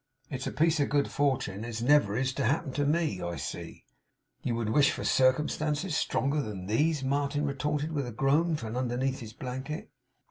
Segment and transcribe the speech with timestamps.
[0.31, 3.85] It's a piece of good fortune as never is to happen to me, I see!'
[4.43, 9.19] 'Would you wish for circumstances stronger than these?' Martin retorted with a groan, from underneath
[9.19, 9.91] his blanket.